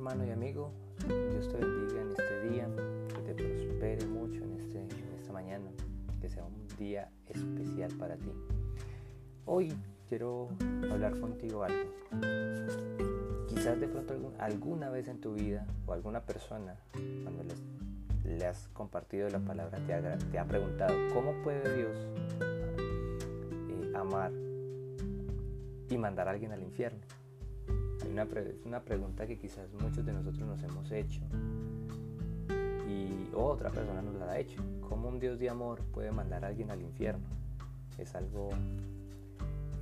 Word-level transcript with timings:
hermano 0.00 0.24
y 0.24 0.30
amigo, 0.30 0.72
Dios 1.30 1.46
te 1.50 1.58
bendiga 1.58 2.00
en 2.00 2.08
este 2.08 2.48
día, 2.48 2.68
que 3.14 3.20
te 3.20 3.34
prospere 3.34 4.06
mucho 4.06 4.42
en, 4.42 4.54
este, 4.54 4.88
esta 5.14 5.30
mañana, 5.30 5.70
que 6.22 6.30
sea 6.30 6.42
un 6.42 6.66
día 6.78 7.10
especial 7.26 7.92
para 7.98 8.16
ti. 8.16 8.32
Hoy 9.44 9.74
quiero 10.08 10.48
hablar 10.90 11.20
contigo 11.20 11.64
algo. 11.64 11.90
Quizás 13.46 13.78
de 13.78 13.88
pronto 13.88 14.32
alguna 14.38 14.88
vez 14.88 15.06
en 15.06 15.20
tu 15.20 15.34
vida 15.34 15.66
o 15.84 15.92
alguna 15.92 16.22
persona, 16.22 16.76
cuando 17.22 17.44
les, 17.44 17.62
le 18.24 18.46
has 18.46 18.68
compartido 18.68 19.28
la 19.28 19.40
palabra, 19.40 19.78
te 20.30 20.38
ha, 20.38 20.46
preguntado, 20.46 20.94
¿cómo 21.12 21.34
puede 21.42 21.76
Dios 21.76 21.98
eh, 22.40 23.92
amar 23.94 24.32
y 25.90 25.98
mandar 25.98 26.26
a 26.26 26.30
alguien 26.30 26.52
al 26.52 26.62
infierno? 26.62 27.00
Una, 28.10 28.22
es 28.24 28.66
una 28.66 28.80
pregunta 28.80 29.26
que 29.26 29.38
quizás 29.38 29.72
muchos 29.80 30.04
de 30.04 30.12
nosotros 30.12 30.46
nos 30.46 30.62
hemos 30.64 30.90
hecho 30.90 31.20
y 32.88 33.30
otra 33.34 33.70
persona 33.70 34.02
nos 34.02 34.16
la 34.16 34.32
ha 34.32 34.38
hecho. 34.38 34.60
¿Cómo 34.88 35.08
un 35.08 35.20
Dios 35.20 35.38
de 35.38 35.48
amor 35.48 35.80
puede 35.92 36.10
mandar 36.10 36.44
a 36.44 36.48
alguien 36.48 36.70
al 36.70 36.82
infierno? 36.82 37.24
Es 37.98 38.14
algo 38.16 38.48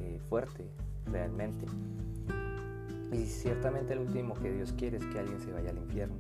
eh, 0.01 0.19
fuerte, 0.29 0.67
realmente. 1.07 1.65
Y 3.13 3.25
ciertamente 3.25 3.95
el 3.95 4.01
último 4.01 4.35
que 4.35 4.53
Dios 4.53 4.75
quiere 4.75 4.99
es 4.99 5.05
que 5.07 5.19
alguien 5.19 5.41
se 5.41 5.51
vaya 5.51 5.71
al 5.71 5.79
infierno. 5.79 6.17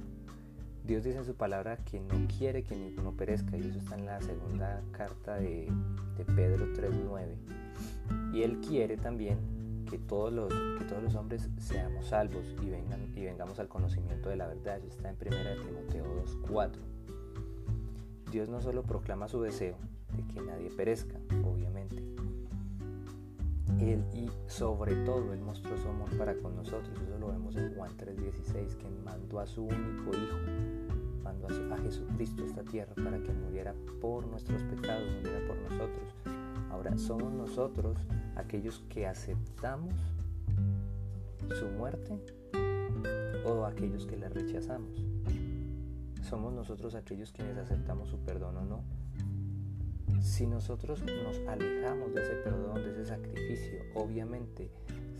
Dios 0.84 1.04
dice 1.04 1.18
en 1.18 1.26
su 1.26 1.34
palabra 1.34 1.76
que 1.76 2.00
no 2.00 2.26
quiere 2.38 2.62
que 2.62 2.74
ninguno 2.74 3.12
perezca 3.12 3.58
y 3.58 3.68
eso 3.68 3.78
está 3.78 3.96
en 3.96 4.06
la 4.06 4.22
segunda 4.22 4.80
carta 4.92 5.34
de, 5.34 5.68
de 6.16 6.24
Pedro 6.24 6.64
3.9. 6.72 8.32
Y 8.32 8.42
Él 8.42 8.58
quiere 8.66 8.96
también 8.96 9.57
que 9.88 9.98
todos, 9.98 10.32
los, 10.32 10.48
que 10.78 10.84
todos 10.84 11.02
los 11.02 11.14
hombres 11.14 11.48
seamos 11.58 12.06
salvos 12.06 12.44
y, 12.62 12.70
vengan, 12.70 13.12
y 13.16 13.24
vengamos 13.24 13.58
al 13.58 13.68
conocimiento 13.68 14.28
de 14.28 14.36
la 14.36 14.46
verdad. 14.46 14.78
Eso 14.78 14.88
está 14.88 15.10
en 15.10 15.16
1 15.16 15.62
Timoteo 15.64 16.24
2.4. 16.24 16.70
Dios 18.30 18.48
no 18.48 18.60
solo 18.60 18.82
proclama 18.82 19.28
su 19.28 19.40
deseo 19.40 19.76
de 20.16 20.22
que 20.32 20.40
nadie 20.42 20.70
perezca, 20.70 21.18
obviamente, 21.44 22.02
él 23.80 24.02
y 24.12 24.28
sobre 24.46 24.94
todo 25.04 25.32
Él 25.32 25.40
mostró 25.40 25.76
su 25.76 25.88
amor 25.88 26.10
para 26.16 26.34
con 26.34 26.56
nosotros. 26.56 26.98
Eso 27.00 27.18
lo 27.18 27.28
vemos 27.28 27.56
en 27.56 27.74
Juan 27.74 27.96
3:16, 27.96 28.76
que 28.76 28.88
mandó 29.04 29.40
a 29.40 29.46
su 29.46 29.64
único 29.64 30.10
Hijo, 30.10 30.36
mandó 31.22 31.46
a, 31.46 31.74
a, 31.74 31.78
Jesucristo 31.78 32.42
a 32.42 32.46
esta 32.46 32.62
tierra 32.64 32.94
para 32.96 33.22
que 33.22 33.32
muriera 33.32 33.74
por 34.00 34.26
nuestros 34.26 34.62
pecados, 34.64 35.08
muriera 35.16 35.46
por 35.46 35.56
nosotros. 35.58 36.37
Ahora, 36.70 36.96
somos 36.98 37.32
nosotros 37.32 37.98
aquellos 38.36 38.84
que 38.88 39.06
aceptamos 39.06 39.94
su 41.58 41.66
muerte 41.66 42.18
o 43.44 43.64
aquellos 43.64 44.06
que 44.06 44.16
la 44.16 44.28
rechazamos. 44.28 45.04
Somos 46.22 46.52
nosotros 46.52 46.94
aquellos 46.94 47.32
quienes 47.32 47.56
aceptamos 47.56 48.08
su 48.08 48.18
perdón 48.18 48.56
o 48.58 48.64
no. 48.64 48.84
Si 50.20 50.46
nosotros 50.46 51.02
nos 51.02 51.38
alejamos 51.48 52.12
de 52.14 52.22
ese 52.22 52.34
perdón, 52.36 52.82
de 52.82 52.90
ese 52.90 53.06
sacrificio, 53.06 53.78
obviamente 53.94 54.70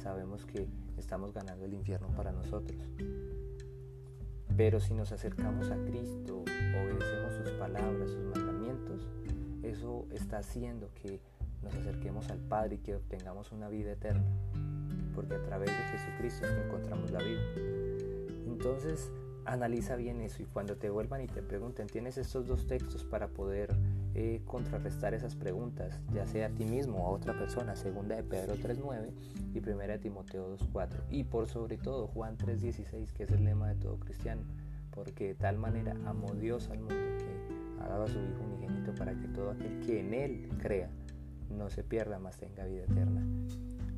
sabemos 0.02 0.44
que 0.44 0.68
estamos 0.98 1.32
ganando 1.32 1.64
el 1.64 1.74
infierno 1.74 2.08
para 2.08 2.32
nosotros. 2.32 2.78
Pero 4.56 4.80
si 4.80 4.92
nos 4.92 5.12
acercamos 5.12 5.70
a 5.70 5.76
Cristo, 5.84 6.42
obedecemos 6.42 7.34
sus 7.34 7.52
palabras, 7.52 8.10
sus 8.10 8.24
mandamientos, 8.24 9.06
eso 9.62 10.06
está 10.12 10.38
haciendo 10.38 10.90
que 10.94 11.20
nos 11.62 11.74
acerquemos 11.74 12.28
al 12.30 12.38
Padre 12.38 12.76
y 12.76 12.78
que 12.78 12.96
obtengamos 12.96 13.52
una 13.52 13.68
vida 13.68 13.92
eterna. 13.92 14.24
Porque 15.14 15.34
a 15.34 15.42
través 15.42 15.70
de 15.70 15.98
Jesucristo 15.98 16.46
es 16.46 16.52
que 16.52 16.64
encontramos 16.64 17.10
la 17.10 17.18
vida. 17.20 17.40
Entonces, 18.46 19.10
analiza 19.48 19.96
bien 19.96 20.20
eso 20.20 20.42
y 20.42 20.46
cuando 20.46 20.76
te 20.76 20.90
vuelvan 20.90 21.22
y 21.22 21.26
te 21.26 21.42
pregunten, 21.42 21.86
tienes 21.86 22.18
estos 22.18 22.46
dos 22.46 22.66
textos 22.66 23.04
para 23.04 23.28
poder 23.28 23.74
eh, 24.14 24.42
contrarrestar 24.44 25.14
esas 25.14 25.34
preguntas, 25.36 26.00
ya 26.12 26.26
sea 26.26 26.46
a 26.46 26.50
ti 26.50 26.64
mismo 26.64 26.98
o 26.98 27.06
a 27.06 27.10
otra 27.10 27.38
persona, 27.38 27.74
segunda 27.76 28.16
de 28.16 28.24
Pedro 28.24 28.56
3.9 28.56 29.10
y 29.54 29.60
primera 29.60 29.94
de 29.94 29.98
Timoteo 30.00 30.56
2.4 30.58 30.88
y 31.10 31.24
por 31.24 31.48
sobre 31.48 31.78
todo 31.78 32.08
Juan 32.08 32.36
3.16 32.36 33.12
que 33.12 33.22
es 33.24 33.30
el 33.30 33.44
lema 33.44 33.68
de 33.68 33.76
todo 33.76 33.98
cristiano, 33.98 34.42
porque 34.90 35.28
de 35.28 35.34
tal 35.34 35.56
manera 35.56 35.96
amó 36.04 36.34
Dios 36.34 36.68
al 36.68 36.80
mundo 36.80 36.94
que 36.94 37.82
ha 37.82 37.88
dado 37.88 38.04
a 38.04 38.08
su 38.08 38.18
Hijo 38.18 38.44
unigénito 38.44 38.94
para 38.94 39.14
que 39.14 39.28
todo 39.28 39.50
aquel 39.50 39.80
que 39.80 40.00
en 40.00 40.14
Él 40.14 40.48
crea 40.60 40.90
no 41.50 41.70
se 41.70 41.82
pierda, 41.82 42.18
más 42.18 42.36
tenga 42.36 42.64
vida 42.64 42.84
eterna. 42.84 43.22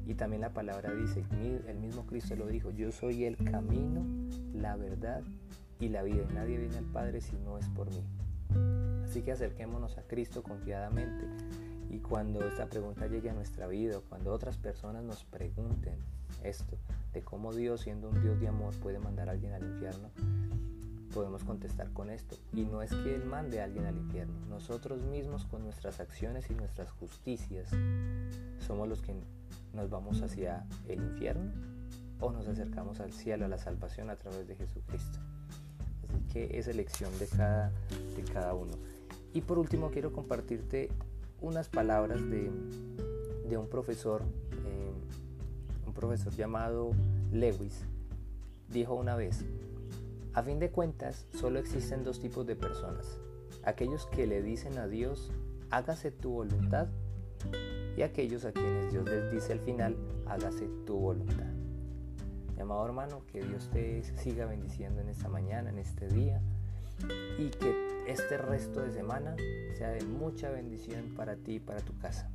Y 0.06 0.14
también 0.14 0.42
la 0.42 0.52
palabra 0.52 0.92
dice, 0.94 1.24
el 1.68 1.78
mismo 1.78 2.06
Cristo 2.06 2.34
lo 2.36 2.46
dijo, 2.46 2.70
yo 2.70 2.90
soy 2.90 3.24
el 3.24 3.36
camino, 3.36 4.04
la 4.54 4.76
verdad 4.76 5.22
y 5.78 5.88
la 5.88 6.02
vida. 6.02 6.24
Nadie 6.34 6.58
viene 6.58 6.78
al 6.78 6.84
Padre 6.86 7.20
si 7.20 7.36
no 7.36 7.58
es 7.58 7.68
por 7.68 7.88
mí. 7.90 8.02
Así 9.04 9.22
que 9.22 9.32
acerquémonos 9.32 9.98
a 9.98 10.02
Cristo 10.02 10.42
confiadamente 10.42 11.26
y 11.90 11.98
cuando 11.98 12.46
esta 12.46 12.66
pregunta 12.66 13.08
llegue 13.08 13.30
a 13.30 13.34
nuestra 13.34 13.66
vida, 13.66 14.00
cuando 14.08 14.32
otras 14.32 14.56
personas 14.56 15.02
nos 15.02 15.24
pregunten 15.24 15.96
esto, 16.44 16.78
de 17.12 17.22
cómo 17.22 17.52
Dios, 17.52 17.80
siendo 17.80 18.08
un 18.08 18.22
Dios 18.22 18.40
de 18.40 18.46
amor, 18.46 18.74
puede 18.76 19.00
mandar 19.00 19.28
a 19.28 19.32
alguien 19.32 19.52
al 19.52 19.64
infierno, 19.64 20.10
podemos 21.10 21.44
contestar 21.44 21.91
con 21.93 22.10
esto. 22.10 22.37
Y 22.53 22.62
no 22.62 22.82
es 22.82 22.91
que 22.91 23.15
Él 23.15 23.25
mande 23.25 23.60
a 23.60 23.65
alguien 23.65 23.87
al 23.87 23.97
infierno, 23.97 24.34
nosotros 24.48 25.03
mismos 25.03 25.44
con 25.44 25.62
nuestras 25.62 26.00
acciones 26.00 26.50
y 26.50 26.54
nuestras 26.54 26.91
justicias 26.93 27.71
somos 28.66 28.88
los 28.88 29.03
que 29.03 29.15
nos 29.75 29.91
vamos 29.91 30.22
hacia 30.22 30.65
el 30.88 31.00
infierno 31.00 31.53
o 32.21 32.32
nos 32.32 32.47
acercamos 32.48 33.00
al 33.00 33.12
cielo, 33.12 33.47
a 33.47 33.48
la 33.48 33.59
salvación 33.59 34.10
a 34.10 34.16
través 34.16 34.47
de 34.47 34.56
Jesucristo. 34.56 35.19
Así 36.09 36.21
que 36.32 36.59
es 36.59 36.69
elección 36.69 37.16
de 37.19 37.27
cada, 37.27 37.71
de 38.16 38.22
cada 38.32 38.54
uno. 38.54 38.72
Y 39.32 39.42
por 39.42 39.59
último 39.59 39.91
quiero 39.91 40.12
compartirte 40.12 40.91
unas 41.41 41.69
palabras 41.69 42.21
de, 42.28 42.50
de 43.48 43.56
un 43.56 43.69
profesor, 43.69 44.22
eh, 44.66 44.92
un 45.87 45.92
profesor 45.94 46.32
llamado 46.34 46.92
Lewis. 47.32 47.84
Dijo 48.69 48.94
una 48.94 49.16
vez, 49.16 49.44
a 50.32 50.42
fin 50.42 50.58
de 50.58 50.70
cuentas 50.70 51.26
solo 51.32 51.58
existen 51.58 52.04
dos 52.04 52.20
tipos 52.20 52.46
de 52.46 52.56
personas. 52.56 53.18
Aquellos 53.64 54.06
que 54.06 54.26
le 54.26 54.42
dicen 54.42 54.78
a 54.78 54.86
Dios, 54.86 55.32
hágase 55.70 56.10
tu 56.10 56.30
voluntad 56.30 56.88
y 57.96 58.02
aquellos 58.02 58.44
a 58.44 58.52
quienes 58.52 58.92
Dios 58.92 59.04
les 59.06 59.30
dice 59.32 59.52
al 59.52 59.60
final, 59.60 59.96
hágase 60.26 60.68
tu 60.86 60.96
voluntad. 60.96 61.52
Mi 62.54 62.62
amado 62.62 62.86
hermano, 62.86 63.24
que 63.26 63.42
Dios 63.42 63.70
te 63.70 64.02
siga 64.18 64.46
bendiciendo 64.46 65.00
en 65.00 65.08
esta 65.08 65.28
mañana, 65.28 65.70
en 65.70 65.78
este 65.78 66.06
día, 66.08 66.41
y 67.38 67.48
que 67.48 68.04
este 68.06 68.36
resto 68.36 68.82
de 68.82 68.92
semana 68.92 69.34
sea 69.74 69.91
de 69.91 70.04
mucha 70.04 70.50
bendición 70.50 71.14
para 71.16 71.36
ti 71.36 71.54
y 71.54 71.60
para 71.60 71.80
tu 71.80 71.97
casa. 71.98 72.30